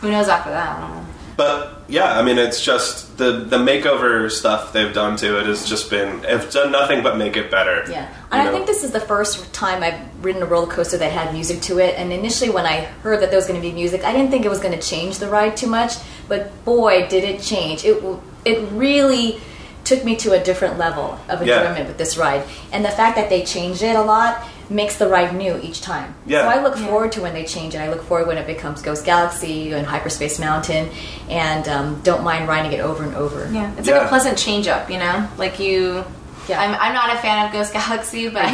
Who 0.00 0.10
knows 0.10 0.28
after 0.28 0.50
that? 0.50 0.78
I 0.78 0.80
don't 0.80 0.90
know. 0.96 1.06
But 1.36 1.71
yeah, 1.88 2.18
I 2.18 2.22
mean, 2.22 2.38
it's 2.38 2.62
just 2.64 3.18
the 3.18 3.32
the 3.32 3.58
makeover 3.58 4.30
stuff 4.30 4.72
they've 4.72 4.92
done 4.94 5.16
to 5.18 5.38
it 5.40 5.46
has 5.46 5.66
just 5.68 5.90
been 5.90 6.22
have 6.24 6.50
done 6.50 6.72
nothing 6.72 7.02
but 7.02 7.16
make 7.16 7.36
it 7.36 7.50
better. 7.50 7.84
Yeah, 7.90 8.08
you 8.08 8.14
and 8.30 8.48
I 8.48 8.52
think 8.52 8.66
this 8.66 8.82
is 8.84 8.90
the 8.92 9.00
first 9.00 9.52
time 9.52 9.82
I've 9.82 10.00
ridden 10.24 10.42
a 10.42 10.46
roller 10.46 10.66
coaster 10.66 10.96
that 10.98 11.12
had 11.12 11.32
music 11.32 11.60
to 11.62 11.78
it. 11.78 11.94
And 11.98 12.12
initially, 12.12 12.50
when 12.50 12.66
I 12.66 12.80
heard 13.02 13.20
that 13.20 13.30
there 13.30 13.38
was 13.38 13.46
going 13.46 13.60
to 13.60 13.66
be 13.66 13.72
music, 13.72 14.04
I 14.04 14.12
didn't 14.12 14.30
think 14.30 14.44
it 14.44 14.48
was 14.48 14.60
going 14.60 14.78
to 14.78 14.86
change 14.86 15.18
the 15.18 15.28
ride 15.28 15.56
too 15.56 15.66
much. 15.66 15.94
But 16.28 16.64
boy, 16.64 17.08
did 17.08 17.24
it 17.24 17.42
change! 17.42 17.84
It 17.84 18.02
it 18.44 18.68
really 18.72 19.40
took 19.84 20.04
me 20.04 20.14
to 20.16 20.32
a 20.32 20.42
different 20.42 20.78
level 20.78 21.18
of 21.28 21.44
Yeah. 21.44 21.60
enjoyment 21.60 21.88
with 21.88 21.98
this 21.98 22.16
ride. 22.16 22.44
And 22.72 22.84
the 22.84 22.90
fact 22.90 23.16
that 23.16 23.28
they 23.28 23.42
changed 23.44 23.82
it 23.82 23.96
a 23.96 24.02
lot 24.02 24.44
makes 24.72 24.96
the 24.96 25.06
ride 25.08 25.34
new 25.34 25.58
each 25.62 25.80
time. 25.82 26.14
Yeah. 26.26 26.42
So 26.42 26.48
I 26.58 26.62
look 26.62 26.76
Yeah. 26.78 26.86
forward 26.86 27.12
to 27.12 27.20
when 27.20 27.34
they 27.34 27.44
change 27.44 27.74
it. 27.74 27.78
I 27.80 27.88
look 27.90 28.02
forward 28.04 28.26
when 28.26 28.38
it 28.38 28.46
becomes 28.46 28.82
Ghost 28.82 29.04
Galaxy 29.04 29.72
and 29.72 29.86
Hyperspace 29.86 30.38
Mountain, 30.38 30.90
and 31.28 31.68
um, 31.68 32.00
don't 32.02 32.24
mind 32.24 32.48
riding 32.48 32.72
it 32.72 32.80
over 32.80 33.04
and 33.04 33.14
over. 33.14 33.48
Yeah, 33.52 33.70
it's 33.78 33.86
Yeah. 33.86 33.98
like 33.98 34.06
a 34.06 34.08
pleasant 34.08 34.36
change 34.38 34.66
up, 34.68 34.90
you 34.90 34.98
know? 34.98 35.28
Like 35.36 35.58
you. 35.60 36.04
Yeah. 36.48 36.60
I'm, 36.60 36.74
I'm 36.80 36.92
not 36.92 37.14
a 37.14 37.18
fan 37.20 37.46
of 37.46 37.52
Ghost 37.52 37.72
Galaxy, 37.78 38.28
but 38.28 38.42
uh, 38.44 38.50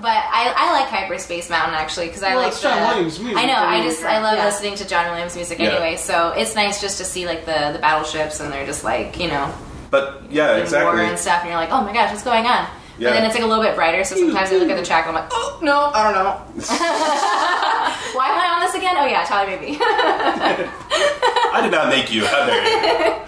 but 0.00 0.18
I, 0.30 0.52
I 0.56 0.72
like 0.72 0.86
Hyperspace 0.88 1.50
Mountain 1.50 1.74
actually 1.74 2.06
because 2.06 2.22
I 2.22 2.34
Well, 2.34 2.44
like 2.44 2.52
it's 2.52 2.62
John 2.62 2.80
the- 2.80 2.86
Williams 2.88 3.18
music. 3.18 3.38
I 3.38 3.46
know. 3.46 3.54
I 3.54 3.74
I 3.76 3.82
just 3.82 4.02
I 4.04 4.20
love 4.22 4.36
yeah. 4.38 4.44
listening 4.46 4.74
to 4.76 4.86
John 4.88 5.10
Williams 5.10 5.34
music 5.34 5.58
Yeah. 5.58 5.70
anyway, 5.70 5.96
so 5.96 6.30
it's 6.36 6.54
nice 6.54 6.80
just 6.80 6.98
to 6.98 7.04
see 7.04 7.26
like 7.26 7.44
the 7.44 7.70
the 7.72 7.78
battleships 7.80 8.40
and 8.40 8.52
they're 8.52 8.66
just 8.66 8.84
like 8.84 9.18
you 9.18 9.28
know 9.28 9.52
But 9.90 10.22
yeah, 10.30 10.50
in 10.50 10.54
war 10.56 10.60
exactly. 10.62 11.04
and 11.06 11.18
stuff, 11.18 11.40
and 11.40 11.48
you're 11.50 11.58
like, 11.58 11.70
oh 11.72 11.82
my 11.82 11.92
gosh, 11.92 12.10
what's 12.10 12.22
going 12.22 12.46
on? 12.46 12.66
Yeah. 12.98 13.08
And 13.08 13.16
then 13.18 13.24
it's 13.26 13.34
like 13.34 13.44
a 13.44 13.46
little 13.46 13.62
bit 13.62 13.74
brighter, 13.76 14.02
so 14.04 14.16
sometimes 14.16 14.50
I 14.50 14.56
look 14.56 14.68
at 14.70 14.76
the 14.76 14.84
track 14.84 15.06
and 15.06 15.16
I'm 15.16 15.22
like, 15.22 15.30
oh 15.32 15.58
no, 15.62 15.90
I 15.94 16.02
don't 16.02 16.14
know. 16.14 16.64
Why 18.18 18.28
am 18.28 18.38
I 18.40 18.54
on 18.56 18.60
this 18.66 18.74
again? 18.74 18.96
Oh 18.98 19.06
yeah, 19.06 19.24
Charlie 19.24 19.56
Baby. 19.56 19.78
I 19.80 21.60
did 21.62 21.70
not 21.72 21.88
make 21.88 22.12
you. 22.12 22.22
You? 22.22 23.22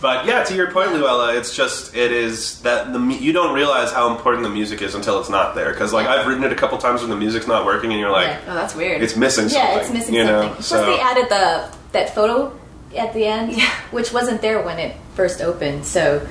But 0.00 0.26
yeah, 0.26 0.44
to 0.44 0.54
your 0.54 0.70
point, 0.72 0.92
Luella, 0.92 1.34
it's 1.36 1.56
just 1.56 1.96
it 1.96 2.12
is 2.12 2.60
that 2.60 2.92
the 2.92 2.98
you 3.00 3.32
don't 3.32 3.54
realize 3.54 3.90
how 3.92 4.14
important 4.14 4.44
the 4.44 4.50
music 4.50 4.82
is 4.82 4.94
until 4.94 5.18
it's 5.20 5.30
not 5.30 5.54
there. 5.54 5.72
Because 5.72 5.92
like 5.92 6.06
I've 6.06 6.26
written 6.26 6.44
it 6.44 6.52
a 6.52 6.54
couple 6.54 6.76
times 6.78 7.00
when 7.00 7.08
the 7.10 7.16
music's 7.16 7.46
not 7.46 7.64
working, 7.64 7.90
and 7.92 7.98
you're 7.98 8.10
like, 8.12 8.26
Yeah. 8.28 8.40
oh, 8.48 8.54
that's 8.54 8.74
weird. 8.74 9.02
it's 9.02 9.16
missing 9.16 9.48
something. 9.48 9.70
Yeah, 9.70 9.80
it's 9.80 9.90
missing 9.90 10.14
you 10.14 10.24
something. 10.26 10.48
know? 10.48 10.54
Plus, 10.54 10.66
So 10.66 10.84
they 10.86 11.00
added 11.00 11.28
the 11.30 11.74
that 11.92 12.14
photo 12.14 12.52
at 12.96 13.14
the 13.14 13.24
end, 13.24 13.52
Yeah. 13.56 13.70
which 13.90 14.12
wasn't 14.12 14.42
there 14.42 14.60
when 14.62 14.78
it 14.78 14.94
first 15.14 15.40
opened. 15.40 15.86
So 15.86 16.26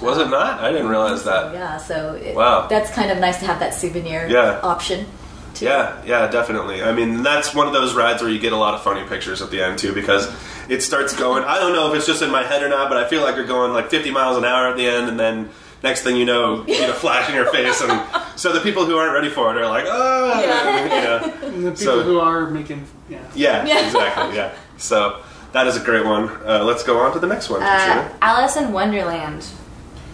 was 0.00 0.18
it 0.18 0.28
not? 0.28 0.60
I 0.60 0.70
didn't 0.72 0.88
realize 0.88 1.24
that. 1.24 1.52
yeah, 1.54 1.76
so 1.76 2.14
it, 2.14 2.34
Wow. 2.34 2.66
that's 2.68 2.90
kind 2.90 3.10
of 3.10 3.18
nice 3.18 3.38
to 3.40 3.46
have 3.46 3.60
that 3.60 3.74
souvenir 3.74 4.26
Yeah. 4.28 4.60
option. 4.62 5.06
Too. 5.54 5.64
Yeah, 5.64 5.96
yeah, 6.06 6.28
definitely. 6.28 6.82
I 6.82 6.92
mean, 6.92 7.22
that's 7.24 7.52
one 7.54 7.66
of 7.66 7.72
those 7.72 7.94
rides 7.94 8.22
where 8.22 8.30
you 8.30 8.38
get 8.38 8.52
a 8.52 8.56
lot 8.56 8.74
of 8.74 8.82
funny 8.82 9.02
pictures 9.08 9.42
at 9.42 9.50
the 9.50 9.60
end 9.62 9.78
too, 9.78 9.92
because 9.92 10.30
it 10.68 10.82
starts 10.82 11.16
going. 11.16 11.42
I 11.42 11.58
don't 11.58 11.72
know 11.72 11.90
if 11.90 11.96
it's 11.96 12.06
just 12.06 12.22
in 12.22 12.30
my 12.30 12.44
head 12.44 12.62
or 12.62 12.68
not, 12.68 12.88
but 12.88 12.98
I 12.98 13.08
feel 13.08 13.22
like 13.22 13.34
you're 13.34 13.46
going 13.46 13.72
like 13.72 13.90
50 13.90 14.10
miles 14.12 14.36
an 14.36 14.44
hour 14.44 14.68
at 14.68 14.76
the 14.76 14.86
end, 14.86 15.08
and 15.08 15.18
then 15.18 15.48
next 15.82 16.02
thing 16.02 16.16
you 16.16 16.24
know, 16.26 16.60
you 16.66 16.74
get 16.76 16.90
a 16.90 16.92
flash 16.92 17.28
in 17.28 17.34
your 17.34 17.46
face, 17.50 17.80
and 17.80 18.00
so 18.36 18.52
the 18.52 18.60
people 18.60 18.84
who 18.84 18.96
aren't 18.98 19.14
ready 19.14 19.30
for 19.30 19.50
it 19.50 19.60
are 19.60 19.66
like, 19.66 19.84
oh, 19.88 21.32
And 21.42 21.64
the 21.64 21.70
people 21.72 21.76
So- 21.76 22.02
who 22.02 22.20
are 22.20 22.50
making, 22.50 22.84
yeah. 23.08 23.18
yeah, 23.34 23.66
Yeah. 23.66 23.86
exactly, 23.86 24.36
yeah. 24.36 24.50
So 24.76 25.16
that 25.52 25.66
is 25.66 25.76
a 25.76 25.80
great 25.80 26.04
one. 26.06 26.28
Uh, 26.46 26.62
let's 26.62 26.84
go 26.84 26.98
on 27.00 27.12
to 27.14 27.18
the 27.18 27.26
next 27.26 27.48
one. 27.50 27.62
uh, 27.62 28.08
Alice 28.22 28.56
in 28.56 28.70
Wonderland. 28.72 29.44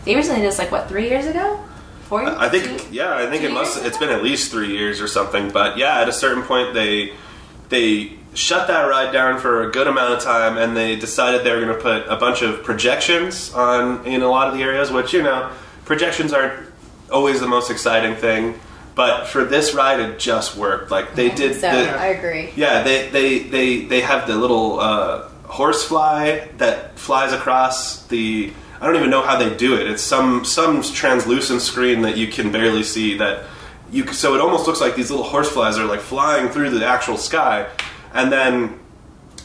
They 0.05 0.15
recently 0.15 0.41
did 0.41 0.49
this 0.49 0.59
like 0.59 0.71
what 0.71 0.89
three 0.89 1.09
years 1.09 1.27
ago? 1.27 1.62
Four? 2.05 2.23
years? 2.23 2.35
I 2.37 2.49
think 2.49 2.89
yeah, 2.93 3.15
I 3.15 3.27
think 3.27 3.43
it 3.43 3.53
must. 3.53 3.83
It's 3.85 3.99
been 3.99 4.11
at 4.11 4.23
least 4.23 4.51
three 4.51 4.77
years 4.77 5.01
or 5.01 5.09
something. 5.09 5.51
But 5.51 5.79
yeah, 5.79 6.01
at 6.01 6.08
a 6.08 6.13
certain 6.13 6.43
point, 6.43 6.75
they 6.75 7.13
they 7.70 8.13
shut 8.34 8.69
that 8.69 8.82
ride 8.82 9.13
down 9.13 9.41
for 9.41 9.63
a 9.63 9.70
good 9.70 9.87
amount 9.87 10.13
of 10.15 10.20
time, 10.23 10.58
and 10.58 10.77
they 10.77 10.96
decided 10.96 11.44
they 11.44 11.53
were 11.53 11.61
going 11.61 11.75
to 11.75 11.82
put 11.82 12.06
a 12.08 12.17
bunch 12.17 12.43
of 12.43 12.63
projections 12.63 13.53
on 13.55 14.05
in 14.06 14.23
a 14.23 14.29
lot 14.29 14.49
of 14.49 14.55
the 14.55 14.63
areas. 14.63 14.91
Which 14.91 15.13
you 15.13 15.23
know, 15.23 15.51
projections 15.84 16.32
aren't 16.32 16.69
always 17.11 17.41
the 17.41 17.49
most 17.49 17.70
exciting 17.70 18.17
thing, 18.17 18.61
but 18.94 19.27
for 19.27 19.44
this 19.44 19.75
ride, 19.75 20.01
it 20.01 20.19
just 20.19 20.56
worked. 20.56 20.91
Like 20.91 21.15
they 21.15 21.31
did. 21.31 21.55
So 21.55 21.70
the, 21.70 21.91
I 21.91 22.06
agree. 22.08 22.53
yeah, 22.56 22.82
they 22.82 23.08
they 23.08 23.39
they 23.39 23.84
they 23.84 24.01
have 24.03 24.27
the 24.27 24.37
little 24.37 24.81
uh, 24.81 25.29
horsefly 25.44 26.49
that 26.58 26.99
flies 26.99 27.32
across 27.32 28.06
the. 28.06 28.53
I 28.84 28.86
don't 28.86 28.96
even 28.96 29.08
know 29.08 29.22
how 29.22 29.38
they 29.38 29.56
do 29.56 29.76
it. 29.81 29.86
It's 29.86 30.03
some 30.03 30.44
some 30.44 30.82
translucent 30.82 31.62
screen 31.62 32.03
that 32.03 32.19
you 32.19 32.26
can 32.26 32.53
barely 32.53 32.82
see. 32.82 33.17
That 33.17 33.44
you 33.91 34.06
so 34.12 34.34
it 34.34 34.43
almost 34.43 34.67
looks 34.67 34.79
like 34.79 34.94
these 34.94 35.10
little 35.10 35.24
horseflies 35.24 35.79
are 35.79 35.86
like 35.86 36.00
flying 36.00 36.50
through 36.50 36.69
the 36.69 36.84
actual 36.84 37.17
sky, 37.17 37.67
and 38.12 38.31
then 38.31 38.79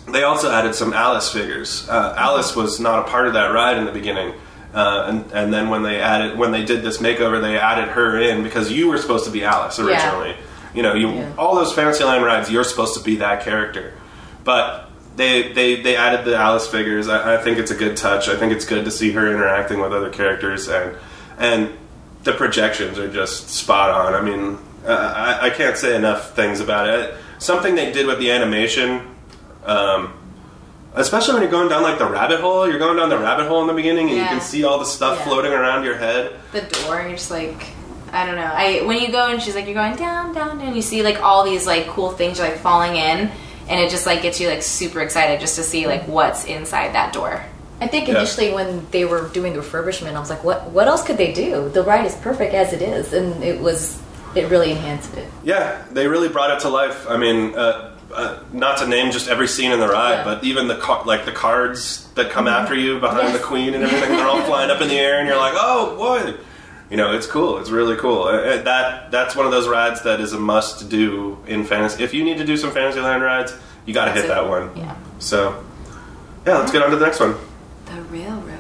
they 0.10 0.24
also 0.24 0.52
added 0.52 0.76
some 0.76 0.92
Alice 0.92 1.32
figures. 1.32 1.88
Uh, 1.88 2.14
Alice 2.18 2.54
was 2.54 2.82
not 2.82 3.00
a 3.00 3.04
part 3.10 3.28
of 3.28 3.34
that 3.36 3.54
ride 3.54 3.78
in 3.78 3.86
the 3.86 3.94
beginning, 3.94 4.34
uh, 4.74 5.06
and 5.08 5.32
and 5.32 5.54
then 5.54 5.70
when 5.70 5.84
they 5.84 6.02
added 6.02 6.38
when 6.38 6.52
they 6.52 6.66
did 6.66 6.82
this 6.84 6.98
makeover, 6.98 7.40
they 7.42 7.58
added 7.58 7.88
her 7.92 8.20
in 8.20 8.44
because 8.44 8.70
you 8.70 8.90
were 8.90 8.98
supposed 8.98 9.24
to 9.24 9.32
be 9.32 9.46
Alice 9.46 9.80
originally. 9.80 10.32
Yeah. 10.32 10.36
You 10.74 10.84
know, 10.84 10.94
you 10.96 11.12
Yeah. 11.12 11.32
all 11.38 11.56
those 11.56 11.72
Fantasyland 11.72 12.26
rides, 12.26 12.52
you're 12.52 12.66
supposed 12.66 12.98
to 12.98 13.02
be 13.06 13.16
that 13.18 13.42
character, 13.46 13.94
but. 14.44 14.89
They, 15.16 15.52
they, 15.54 15.82
they 15.82 15.96
added 15.98 16.26
the 16.26 16.36
Alice 16.38 16.68
figures. 16.68 17.10
I, 17.10 17.36
I 17.36 17.44
think 17.44 17.58
it's 17.58 17.72
a 17.72 17.76
good 17.76 17.98
touch. 17.98 18.30
I 18.30 18.38
think 18.38 18.54
it's 18.54 18.66
good 18.66 18.86
to 18.86 18.92
see 18.92 19.12
her 19.12 19.28
interacting 19.28 19.80
with 19.82 19.92
other 19.94 20.10
characters, 20.10 20.68
and 20.70 20.96
and 21.38 21.72
the 22.24 22.34
projections 22.34 22.98
are 23.00 23.12
just 23.12 23.50
spot 23.50 23.90
on. 23.90 24.14
I 24.14 24.22
mean, 24.22 24.58
uh, 24.86 24.92
I, 25.42 25.48
I 25.48 25.50
can't 25.50 25.78
say 25.78 25.96
enough 25.96 26.36
things 26.36 26.60
about 26.60 26.88
it. 26.88 27.16
Something 27.38 27.76
they 27.76 27.92
did 27.92 28.08
with 28.08 28.20
the 28.20 28.32
animation 28.32 29.16
um, 29.66 30.14
especially 30.94 31.34
when 31.34 31.44
you're 31.44 31.52
going 31.52 31.70
down 31.70 31.84
like 31.84 32.00
the 32.00 32.10
rabbit 32.10 32.40
hole. 32.40 32.68
You're 32.68 32.80
going 32.80 32.98
down 32.98 33.10
the 33.10 33.18
rabbit 33.20 33.48
hole 33.48 33.62
in 33.62 33.68
the 33.68 33.74
beginning, 33.74 34.10
and 34.10 34.18
you 34.18 34.26
can 34.26 34.42
see 34.42 34.64
all 34.64 34.80
the 34.80 34.86
stuff 34.86 35.18
Yeah. 35.20 35.26
floating 35.26 35.52
around 35.54 35.84
your 35.84 35.96
head. 35.98 36.32
the 36.52 36.62
door. 36.62 37.02
You're 37.02 37.12
just 37.12 37.32
like, 37.32 37.68
I 38.12 38.26
don't 38.26 38.36
know. 38.36 38.42
I 38.52 38.82
when 38.86 39.00
you 39.02 39.12
go 39.12 39.28
and 39.28 39.42
she's 39.42 39.56
like, 39.56 39.66
you're 39.66 39.76
going 39.76 39.96
down, 39.96 40.34
down, 40.34 40.58
down. 40.58 40.76
You 40.76 40.82
see 40.82 41.04
like 41.04 41.22
all 41.22 41.44
these 41.46 41.68
like 41.68 41.88
cool 41.88 42.12
things 42.12 42.40
like 42.40 42.58
falling 42.58 42.96
in, 42.96 43.32
and 43.70 43.80
it 43.80 43.90
just 43.90 44.06
like 44.06 44.22
gets 44.22 44.40
you 44.40 44.50
like 44.50 44.64
super 44.64 45.00
excited 45.02 45.40
just 45.40 45.56
to 45.56 45.64
see 45.64 45.88
like 45.88 46.04
what's 46.08 46.46
inside 46.46 46.94
that 46.94 47.14
door. 47.14 47.44
I 47.82 47.88
think 47.88 48.08
Yeah. 48.08 48.18
initially 48.18 48.52
when 48.52 48.86
they 48.92 49.06
were 49.06 49.30
doing 49.30 49.54
the 49.54 49.60
refurbishment, 49.60 50.14
I 50.16 50.20
was 50.20 50.30
like, 50.30 50.44
what 50.44 50.72
What 50.72 50.88
else 50.88 51.04
could 51.04 51.18
they 51.18 51.32
do? 51.32 51.70
The 51.70 51.84
ride 51.84 52.06
is 52.06 52.16
perfect 52.16 52.54
as 52.54 52.74
it 52.74 52.82
is, 52.82 53.14
and 53.14 53.44
it 53.44 53.60
was 53.62 53.98
it 54.36 54.50
really 54.50 54.72
enhanced 54.72 55.16
it. 55.18 55.26
Yeah, 55.44 55.82
they 55.92 56.08
really 56.08 56.28
brought 56.30 56.52
it 56.52 56.60
to 56.62 56.70
life. 56.70 57.06
I 57.10 57.18
mean, 57.18 57.56
uh, 57.58 57.92
uh, 58.14 58.40
not 58.54 58.78
to 58.80 58.88
name 58.88 59.12
just 59.12 59.28
every 59.28 59.48
scene 59.48 59.72
in 59.72 59.80
the 59.80 59.88
ride, 59.88 60.18
Yeah. 60.20 60.24
but 60.24 60.44
even 60.44 60.68
the 60.68 60.76
car- 60.76 61.04
like 61.06 61.26
the 61.26 61.32
cards 61.32 62.06
that 62.16 62.30
come 62.32 62.48
after 62.48 62.76
you 62.76 63.00
behind 63.00 63.30
Yes. 63.30 63.38
the 63.38 63.44
queen 63.44 63.74
and 63.74 63.84
everything, 63.84 64.16
they're 64.18 64.28
all 64.28 64.42
flying 64.42 64.70
up 64.72 64.82
in 64.82 64.88
the 64.88 65.00
air, 65.00 65.20
and 65.20 65.28
you're 65.28 65.38
like, 65.38 65.54
oh 65.56 65.96
boy. 65.96 66.34
You 66.90 66.98
know, 66.98 67.14
it's 67.14 67.28
cool. 67.28 67.60
It's 67.60 67.70
really 67.70 67.96
cool. 67.98 68.24
Uh, 68.24 68.32
uh, 68.32 68.62
that 68.64 69.12
that's 69.12 69.36
one 69.36 69.46
of 69.46 69.52
those 69.52 69.68
rides 69.68 70.02
that 70.04 70.20
is 70.20 70.34
a 70.34 70.40
must 70.40 70.90
do 70.90 71.38
in 71.46 71.64
fantasy. 71.64 72.04
If 72.04 72.14
you 72.14 72.24
need 72.24 72.38
to 72.40 72.46
do 72.46 72.58
some 72.58 72.72
Fantasyland 72.72 73.22
rides, 73.22 73.54
you 73.86 73.94
got 73.94 74.06
to 74.06 74.12
hit 74.12 74.28
That's 74.28 74.42
that 74.42 74.50
one. 74.50 74.76
Yeah. 74.76 74.96
So, 75.20 75.64
yeah, 76.48 76.58
let's 76.58 76.72
get 76.72 76.82
on 76.82 76.90
to 76.90 76.96
the 76.96 77.06
next 77.06 77.20
one. 77.20 77.36
The 77.86 78.02
railroad. 78.04 78.60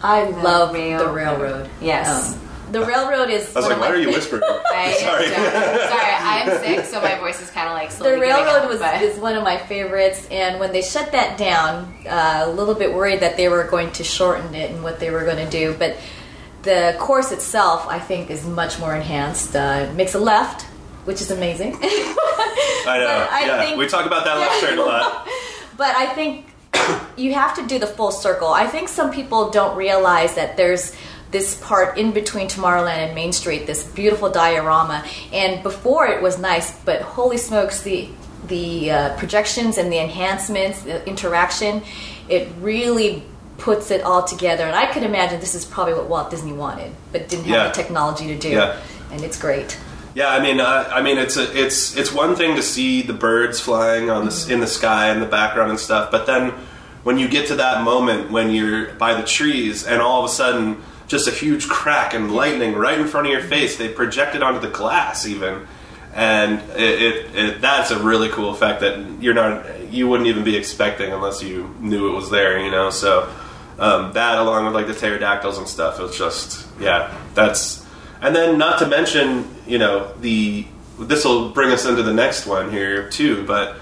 I 0.00 0.24
love 0.30 0.72
the 0.72 0.78
railroad. 0.78 1.14
railroad. 1.14 1.70
Yes. 1.80 2.34
Um, 2.34 2.40
the 2.70 2.84
railroad 2.84 3.30
is. 3.30 3.56
I 3.56 3.60
was 3.60 3.68
like, 3.68 3.80
why 3.80 3.88
are 3.88 3.96
you 3.96 4.08
whispering? 4.10 4.42
I, 4.46 4.92
Sorry. 5.00 5.28
Sorry, 5.28 6.14
I'm 6.14 6.58
sick, 6.62 6.84
so 6.84 7.00
my 7.00 7.18
voice 7.18 7.40
is 7.40 7.50
kind 7.50 7.68
of 7.68 7.74
like 7.74 7.90
The 7.90 8.20
railroad 8.20 8.62
out, 8.62 8.68
was 8.68 8.78
but- 8.78 9.02
is 9.02 9.18
one 9.18 9.34
of 9.36 9.42
my 9.42 9.56
favorites, 9.56 10.28
and 10.30 10.60
when 10.60 10.72
they 10.72 10.82
shut 10.82 11.12
that 11.12 11.38
down, 11.38 11.94
uh, 12.06 12.42
a 12.44 12.50
little 12.50 12.74
bit 12.74 12.92
worried 12.92 13.20
that 13.20 13.36
they 13.36 13.48
were 13.48 13.64
going 13.64 13.90
to 13.92 14.04
shorten 14.04 14.54
it 14.54 14.70
and 14.70 14.84
what 14.84 15.00
they 15.00 15.10
were 15.10 15.24
going 15.24 15.44
to 15.44 15.50
do. 15.50 15.74
But 15.78 15.96
the 16.68 16.94
course 16.98 17.32
itself, 17.32 17.86
I 17.88 17.98
think, 17.98 18.28
is 18.30 18.46
much 18.46 18.78
more 18.78 18.94
enhanced. 18.94 19.56
Uh, 19.56 19.86
it 19.88 19.94
makes 19.94 20.14
a 20.14 20.18
left, 20.18 20.64
which 21.06 21.22
is 21.22 21.30
amazing. 21.30 21.74
I 21.82 22.96
know. 22.98 23.28
I 23.30 23.44
yeah, 23.46 23.62
think- 23.62 23.78
we 23.78 23.86
talk 23.88 24.04
about 24.04 24.26
that 24.26 24.36
left 24.36 24.60
turn 24.64 24.78
a 24.78 24.84
lot. 24.84 25.26
But 25.78 25.96
I 25.96 26.06
think 26.14 26.46
you 27.16 27.32
have 27.32 27.56
to 27.56 27.66
do 27.66 27.78
the 27.78 27.86
full 27.86 28.10
circle. 28.10 28.48
I 28.48 28.66
think 28.66 28.88
some 28.88 29.10
people 29.10 29.50
don't 29.50 29.76
realize 29.78 30.34
that 30.34 30.58
there's 30.58 30.94
this 31.30 31.58
part 31.62 31.96
in 31.96 32.12
between 32.12 32.48
Tomorrowland 32.48 32.98
and 33.06 33.14
Main 33.14 33.32
Street, 33.32 33.66
this 33.66 33.84
beautiful 33.84 34.28
diorama. 34.30 35.04
And 35.32 35.62
before 35.62 36.06
it 36.06 36.22
was 36.22 36.38
nice, 36.38 36.78
but 36.84 37.00
holy 37.00 37.38
smokes, 37.38 37.82
the 37.82 38.08
the 38.46 38.90
uh, 38.90 39.16
projections 39.16 39.76
and 39.78 39.92
the 39.92 39.98
enhancements, 39.98 40.82
the 40.82 41.06
interaction, 41.06 41.82
it 42.28 42.48
really 42.60 43.22
puts 43.58 43.90
it 43.90 44.02
all 44.02 44.22
together. 44.24 44.64
And 44.64 44.74
I 44.74 44.86
could 44.92 45.02
imagine 45.02 45.40
this 45.40 45.54
is 45.54 45.64
probably 45.64 45.94
what 45.94 46.08
Walt 46.08 46.30
Disney 46.30 46.52
wanted, 46.52 46.92
but 47.12 47.28
didn't 47.28 47.44
have 47.46 47.54
Yeah. 47.56 47.68
the 47.68 47.74
technology 47.74 48.26
to 48.28 48.38
do. 48.38 48.50
Yeah. 48.50 48.76
And 49.12 49.22
it's 49.22 49.38
great. 49.38 49.76
Yeah, 50.14 50.30
I 50.30 50.40
mean, 50.40 50.58
uh, 50.60 50.88
I 50.92 51.02
mean, 51.02 51.18
it's 51.18 51.36
a, 51.36 51.56
it's 51.56 51.96
it's 51.96 52.12
one 52.12 52.34
thing 52.34 52.56
to 52.56 52.62
see 52.62 53.02
the 53.02 53.12
birds 53.12 53.60
flying 53.60 54.10
on 54.10 54.24
the, 54.26 54.46
in 54.50 54.60
the 54.60 54.66
sky 54.66 55.10
in 55.12 55.20
the 55.20 55.26
background 55.26 55.70
and 55.70 55.78
stuff, 55.78 56.10
but 56.10 56.26
then 56.26 56.52
when 57.04 57.18
you 57.18 57.28
get 57.28 57.46
to 57.48 57.56
that 57.56 57.84
moment 57.84 58.30
when 58.30 58.50
you're 58.50 58.92
by 58.94 59.14
the 59.14 59.22
trees 59.22 59.86
and 59.86 60.02
all 60.02 60.24
of 60.24 60.30
a 60.30 60.32
sudden 60.32 60.82
just 61.06 61.28
a 61.28 61.30
huge 61.30 61.68
crack 61.68 62.14
and 62.14 62.34
lightning 62.34 62.74
right 62.74 62.98
in 62.98 63.06
front 63.06 63.26
of 63.28 63.32
your 63.32 63.42
face, 63.42 63.76
they 63.76 63.88
project 63.88 64.34
it 64.34 64.42
onto 64.42 64.60
the 64.60 64.68
glass 64.74 65.24
even, 65.26 65.66
and 66.14 66.58
it, 66.76 67.02
it, 67.02 67.36
it 67.36 67.60
that's 67.60 67.90
a 67.92 67.98
really 68.02 68.28
cool 68.30 68.50
effect 68.50 68.80
that 68.80 68.98
you're 69.22 69.34
not 69.34 69.88
you 69.88 70.08
wouldn't 70.08 70.28
even 70.28 70.42
be 70.42 70.56
expecting 70.56 71.12
unless 71.12 71.42
you 71.42 71.74
knew 71.80 72.08
it 72.10 72.14
was 72.14 72.28
there, 72.30 72.58
you 72.58 72.70
know. 72.70 72.90
So 72.90 73.32
um, 73.78 74.12
that 74.12 74.38
along 74.38 74.64
with 74.66 74.74
like 74.74 74.86
the 74.86 74.94
pterodactyls 74.94 75.58
and 75.58 75.68
stuff, 75.68 75.98
it 75.98 76.02
was 76.02 76.16
just 76.16 76.66
yeah, 76.80 77.16
that's 77.34 77.84
and 78.20 78.34
then 78.34 78.58
not 78.58 78.78
to 78.80 78.86
mention 78.86 79.48
you 79.66 79.78
know 79.78 80.12
the 80.20 80.66
this 80.98 81.24
will 81.24 81.50
bring 81.50 81.70
us 81.70 81.86
into 81.86 82.02
the 82.02 82.12
next 82.14 82.46
one 82.46 82.70
here 82.70 83.08
too, 83.08 83.44
but 83.46 83.76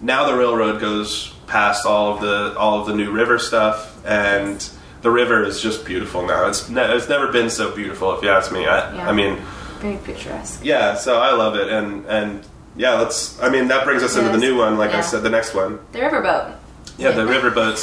now 0.00 0.26
the 0.26 0.34
railroad 0.36 0.80
goes 0.80 1.34
past 1.46 1.84
all 1.84 2.14
of 2.14 2.20
the 2.20 2.56
all 2.58 2.80
of 2.80 2.86
the 2.86 2.94
new 2.94 3.10
river 3.10 3.38
stuff 3.38 4.04
and. 4.06 4.68
The 5.02 5.10
river 5.10 5.42
is 5.44 5.62
just 5.62 5.86
beautiful 5.86 6.26
now. 6.26 6.46
It's 6.46 6.68
ne- 6.68 6.94
it's 6.94 7.08
never 7.08 7.32
been 7.32 7.48
so 7.48 7.74
beautiful, 7.74 8.14
if 8.18 8.22
you 8.22 8.28
ask 8.28 8.52
me. 8.52 8.66
I, 8.66 8.94
Yeah. 8.94 9.08
I 9.08 9.12
mean, 9.12 9.38
very 9.78 9.96
picturesque. 9.96 10.60
yeah, 10.62 10.94
so 10.94 11.18
I 11.18 11.32
love 11.32 11.56
it, 11.56 11.70
and 11.70 12.04
and 12.04 12.44
yeah, 12.76 12.92
let's. 13.00 13.40
I 13.40 13.48
mean, 13.48 13.68
that 13.68 13.84
brings 13.86 14.02
us 14.02 14.16
into 14.18 14.28
the 14.30 14.36
new 14.36 14.58
one. 14.58 14.76
Like 14.76 14.90
I 14.90 15.00
said, 15.00 15.22
the 15.22 15.30
next 15.30 15.54
one. 15.54 15.78
The 15.92 16.00
riverboat. 16.00 16.52
Yeah, 17.00 17.12
the 17.12 17.22
riverboats. 17.22 17.80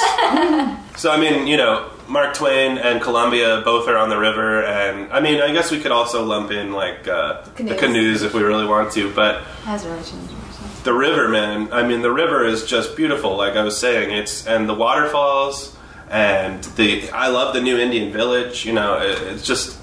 so 0.97 1.11
I 1.11 1.19
mean, 1.19 1.47
you 1.47 1.57
know, 1.57 1.89
Mark 2.07 2.35
Twain 2.35 2.77
and 2.77 3.01
Columbia 3.01 3.61
both 3.65 3.87
are 3.87 3.97
on 3.97 4.09
the 4.09 4.17
river, 4.17 4.63
and 4.63 5.11
I 5.11 5.19
mean, 5.19 5.41
I 5.41 5.51
guess 5.51 5.71
we 5.71 5.79
could 5.79 5.91
also 5.91 6.23
lump 6.23 6.51
in 6.51 6.71
like 6.71 7.07
uh, 7.07 7.41
the 7.43 7.51
Canoes. 7.55 7.79
canoes 7.79 8.21
if 8.23 8.33
we 8.33 8.43
really 8.43 8.65
want 8.67 8.91
to, 8.93 9.11
but 9.13 9.41
Has 9.65 9.85
really 9.85 10.03
changed. 10.03 10.83
the 10.83 10.93
river, 10.93 11.27
man. 11.29 11.73
I 11.73 11.85
mean, 11.87 12.01
the 12.01 12.11
river 12.11 12.45
is 12.45 12.65
just 12.65 12.95
beautiful. 12.95 13.35
Like 13.35 13.55
I 13.55 13.63
was 13.63 13.77
saying, 13.77 14.11
it's 14.11 14.45
and 14.47 14.69
the 14.69 14.75
waterfalls 14.75 15.75
and 16.09 16.63
the. 16.75 17.09
I 17.11 17.27
love 17.29 17.53
the 17.53 17.61
new 17.61 17.77
Indian 17.77 18.11
village. 18.13 18.65
You 18.65 18.73
know, 18.73 18.99
it, 19.01 19.19
it's 19.33 19.45
just 19.45 19.77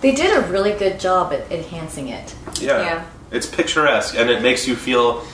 They 0.00 0.12
did 0.14 0.36
a 0.36 0.46
really 0.48 0.72
good 0.72 0.98
job 1.00 1.32
at 1.32 1.50
enhancing 1.52 2.08
it. 2.08 2.34
Yeah. 2.60 2.80
Yeah. 2.82 3.06
It's 3.30 3.46
picturesque 3.46 4.16
and 4.18 4.28
it 4.28 4.42
makes 4.42 4.66
you 4.66 4.74
feel 4.74 5.24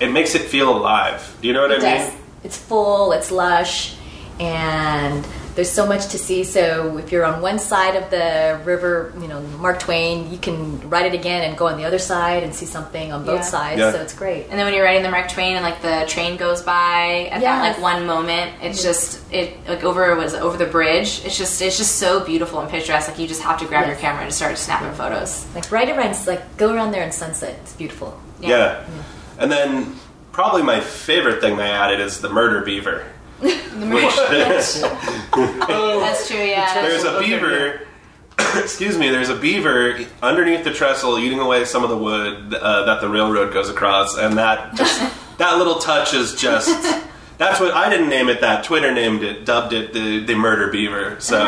it 0.00 0.10
makes 0.12 0.34
it 0.36 0.42
feel 0.42 0.74
alive. 0.76 1.36
Do 1.42 1.48
you 1.48 1.54
know 1.54 1.62
what 1.62 1.72
It 1.72 1.82
I 1.82 1.98
does. 1.98 2.12
mean? 2.12 2.21
It's 2.44 2.56
full, 2.56 3.12
it's 3.12 3.30
lush, 3.30 3.96
and 4.40 5.26
there's 5.54 5.70
so 5.70 5.86
much 5.86 6.08
to 6.08 6.18
see. 6.18 6.44
So 6.44 6.96
if 6.98 7.12
you're 7.12 7.24
on 7.24 7.42
one 7.42 7.58
side 7.58 7.96
of 7.96 8.10
the 8.10 8.60
river, 8.64 9.12
you 9.20 9.28
know, 9.28 9.40
Mark 9.58 9.80
Twain, 9.80 10.30
you 10.30 10.38
can 10.38 10.88
ride 10.88 11.06
it 11.06 11.14
again 11.14 11.42
and 11.42 11.58
go 11.58 11.66
on 11.66 11.76
the 11.76 11.84
other 11.84 11.98
side 11.98 12.42
and 12.42 12.54
see 12.54 12.64
something 12.64 13.12
on 13.12 13.24
both 13.24 13.40
Yeah. 13.40 13.42
sides. 13.42 13.78
Yeah. 13.78 13.92
So 13.92 14.00
it's 14.00 14.14
great. 14.14 14.46
And 14.48 14.58
then 14.58 14.64
when 14.64 14.74
you're 14.74 14.84
riding 14.84 15.02
the 15.02 15.10
Mark 15.10 15.30
Twain 15.30 15.56
and 15.56 15.62
like 15.62 15.82
the 15.82 16.04
train 16.08 16.36
goes 16.38 16.62
by 16.62 17.28
at 17.30 17.42
that 17.42 17.76
like 17.76 17.82
one 17.82 18.06
moment, 18.06 18.52
it's 18.62 18.78
mm-hmm. 18.78 18.88
just 18.88 19.32
it 19.32 19.56
like 19.68 19.84
over 19.84 20.14
was 20.16 20.34
over 20.34 20.56
the 20.56 20.66
bridge. 20.66 21.22
It's 21.24 21.36
just 21.36 21.60
it's 21.60 21.76
just 21.76 21.96
so 21.96 22.24
beautiful 22.24 22.60
and 22.60 22.70
picturesque. 22.70 23.10
Like 23.10 23.18
you 23.18 23.28
just 23.28 23.42
have 23.42 23.58
to 23.60 23.66
grab 23.66 23.86
your 23.86 23.96
camera 23.96 24.24
and 24.24 24.32
start 24.32 24.56
snapping 24.56 24.94
photos. 24.94 25.46
Like 25.54 25.70
ride 25.70 25.90
around, 25.90 26.16
like 26.26 26.56
go 26.56 26.74
around 26.74 26.92
there 26.92 27.02
in 27.02 27.12
sunset. 27.12 27.58
It's 27.62 27.74
beautiful. 27.74 28.18
Yeah. 28.40 28.84
And 29.38 29.50
then 29.50 29.94
probably 30.32 30.62
my 30.62 30.80
favorite 30.80 31.40
thing 31.40 31.56
they 31.56 31.70
added 31.70 32.00
is 32.00 32.20
the 32.20 32.28
murder 32.28 32.62
beaver. 32.62 33.06
Which 33.40 33.54
Oh, 35.34 35.98
That's 36.00 36.28
true. 36.28 36.38
Yeah. 36.38 36.82
there's 36.82 37.04
a 37.04 37.18
beaver 37.20 37.86
excuse 38.56 38.96
me, 38.96 39.10
there's 39.10 39.28
a 39.28 39.36
beaver 39.36 39.98
underneath 40.22 40.64
the 40.64 40.72
trestle 40.72 41.18
eating 41.18 41.38
away 41.40 41.64
some 41.64 41.84
of 41.84 41.90
the 41.90 41.96
wood 41.96 42.54
uh, 42.54 42.84
that 42.84 43.00
the 43.00 43.08
railroad 43.08 43.52
goes 43.52 43.68
across 43.68 44.16
and 44.16 44.38
that 44.38 44.74
just 44.74 45.00
that 45.38 45.58
little 45.58 45.76
touch 45.76 46.14
is 46.14 46.34
just 46.34 46.68
that's 47.38 47.60
what 47.60 47.72
I 47.72 47.90
didn't 47.90 48.08
name 48.08 48.28
it 48.28 48.40
that 48.40 48.64
Twitter 48.64 48.92
named 48.92 49.22
it 49.22 49.44
dubbed 49.44 49.72
it 49.72 49.92
the, 49.92 50.24
the 50.24 50.34
murder 50.34 50.70
beaver 50.70 51.16
so 51.18 51.42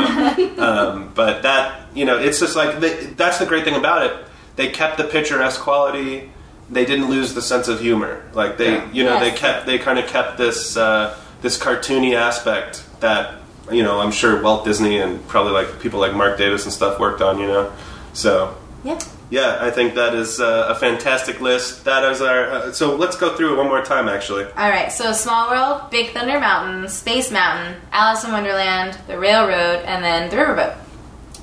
um, 0.59 1.13
but 1.15 1.43
that 1.43 1.89
you 1.95 2.05
know 2.05 2.19
it's 2.19 2.41
just 2.41 2.57
like 2.57 2.81
they, 2.81 3.07
that's 3.07 3.39
the 3.39 3.47
great 3.47 3.65
thing 3.65 3.77
about 3.77 4.05
it 4.07 4.27
they 4.57 4.69
kept 4.69 4.99
the 4.99 5.05
picturesque 5.05 5.61
quality 5.61 6.31
they 6.71 6.85
didn't 6.85 7.09
lose 7.11 7.35
the 7.35 7.43
sense 7.43 7.69
of 7.69 7.81
humor 7.81 8.23
like 8.33 8.57
they 8.57 8.83
you 8.93 9.05
know 9.05 9.21
they 9.21 9.31
kept 9.33 9.67
they 9.67 9.79
kind 9.79 9.99
of 9.99 10.07
kept 10.07 10.39
this 10.39 10.77
uh, 10.77 11.17
this 11.43 11.59
cartoony 11.59 12.15
aspect 12.15 12.85
that 13.01 13.35
you 13.71 13.83
know 13.83 14.01
I'm 14.01 14.11
sure 14.13 14.43
Walt 14.43 14.65
Disney 14.65 14.99
and 14.99 15.27
probably 15.29 15.53
like 15.53 15.81
people 15.81 16.01
like 16.01 16.15
Marc 16.15 16.39
Davis 16.39 16.65
and 16.65 16.73
stuff 16.73 16.99
worked 16.99 17.21
on 17.21 17.39
you 17.39 17.47
know 17.47 17.73
so 18.15 18.57
Yeah. 18.83 18.99
yeah 19.31 19.59
I 19.61 19.71
think 19.71 19.95
that 19.95 20.15
is 20.15 20.41
uh, 20.41 20.67
a 20.71 20.75
fantastic 20.75 21.41
list 21.41 21.85
that 21.85 22.03
is 22.11 22.23
our 22.23 22.51
uh, 22.51 22.73
so 22.73 22.97
let's 22.97 23.17
go 23.17 23.37
through 23.37 23.55
it 23.55 23.57
one 23.57 23.67
more 23.69 23.83
time 23.85 24.09
actually 24.09 24.45
All 24.57 24.71
right. 24.71 24.91
So 24.91 25.13
Small 25.13 25.51
World, 25.51 25.91
Big 25.91 26.11
Thunder 26.15 26.41
Mountain, 26.41 26.89
Space 26.89 27.31
Mountain, 27.31 27.77
Alice 27.93 28.25
in 28.25 28.33
Wonderland, 28.33 28.99
the 29.07 29.19
Railroad, 29.19 29.85
and 29.85 30.03
then 30.05 30.31
the 30.31 30.37
Riverboat. 30.37 30.77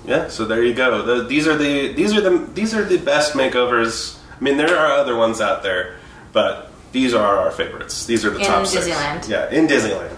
Yeah, 0.06 0.30
so 0.30 0.46
there 0.46 0.64
you 0.64 0.74
go. 0.74 1.04
The, 1.04 1.24
these 1.28 1.46
are 1.48 1.56
the 1.56 1.94
these 1.94 2.16
are 2.18 2.22
the 2.22 2.38
these 2.54 2.74
are 2.74 2.84
the 2.84 2.98
best 2.98 3.34
makeovers. 3.34 4.18
I 4.42 4.44
mean, 4.44 4.58
there 4.58 4.76
are 4.76 4.92
other 4.94 5.16
ones 5.16 5.40
out 5.40 5.62
there, 5.62 5.98
but 6.34 6.72
these 6.92 7.14
are 7.14 7.38
our 7.38 7.52
favorites. 7.52 8.08
These 8.08 8.26
are 8.26 8.32
the 8.32 8.40
In 8.40 8.46
top 8.48 8.66
six. 8.66 8.88
Disneyland. 8.88 9.30
Yeah, 9.30 9.50
in 9.52 9.68
Disneyland. 9.68 10.18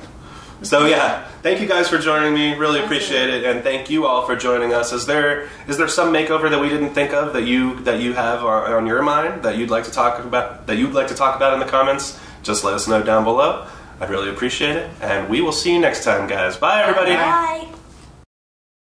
So 0.62 0.86
yeah, 0.86 1.28
thank 1.42 1.60
you 1.60 1.68
guys 1.68 1.90
for 1.90 1.98
joining 1.98 2.34
me. 2.34 2.54
Really 2.54 2.80
appreciate 2.82 3.30
it, 3.30 3.44
and 3.44 3.64
thank 3.64 3.90
you 3.90 4.06
all 4.06 4.26
for 4.26 4.38
joining 4.38 4.74
us. 4.74 4.94
Is 4.94 5.06
there 5.06 5.50
is 5.68 5.78
there 5.78 5.90
some 5.90 6.14
makeover 6.14 6.50
that 6.50 6.62
we 6.62 6.70
didn't 6.70 6.92
think 6.94 7.12
of 7.12 7.34
that 7.34 7.44
you 7.44 7.82
that 7.82 8.00
you 8.00 8.14
have 8.14 8.46
on, 8.46 8.72
on 8.72 8.88
your 8.88 9.02
mind 9.02 9.44
that 9.44 9.58
you'd 9.58 9.70
like 9.70 9.84
to 9.84 9.92
talk 9.92 10.24
about 10.24 10.68
that 10.68 10.78
you'd 10.78 10.94
like 10.94 11.10
to 11.10 11.16
talk 11.16 11.36
about 11.36 11.54
in 11.54 11.60
the 11.60 11.66
comments? 11.66 12.18
Just 12.44 12.64
let 12.64 12.74
us 12.74 12.88
know 12.88 13.04
down 13.04 13.26
below. 13.26 13.68
I'd 14.00 14.10
really 14.10 14.30
appreciate 14.30 14.78
it, 14.78 14.90
and 15.02 15.30
we 15.30 15.42
will 15.42 15.52
see 15.52 15.74
you 15.74 15.80
next 15.80 16.06
time, 16.06 16.30
guys. 16.30 16.56
Bye, 16.56 16.82
everybody. 16.82 17.14
Bye. 17.14 17.68